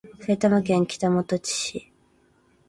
[0.19, 1.91] 埼玉県北本市